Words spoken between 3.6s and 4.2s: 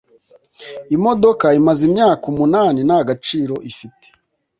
ifite